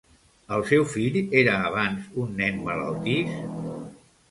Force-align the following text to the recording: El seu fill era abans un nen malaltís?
El 0.55 0.63
seu 0.69 0.85
fill 0.93 1.19
era 1.41 1.59
abans 1.67 2.09
un 2.25 2.33
nen 2.41 2.59
malaltís? 2.71 3.39